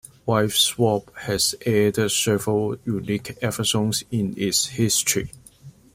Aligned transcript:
"Wife 0.25 0.55
Swap" 0.57 1.15
has 1.15 1.53
aired 1.63 2.09
several 2.11 2.75
unique 2.85 3.37
episodes 3.43 4.03
in 4.09 4.33
its 4.35 4.65
history. 4.69 5.29